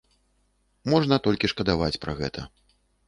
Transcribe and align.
Можна 0.93 1.15
толькі 1.27 1.49
шкадаваць 1.53 1.93
пра 2.07 2.13
гэта. 2.23 2.49